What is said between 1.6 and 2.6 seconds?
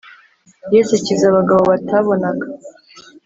batabonaga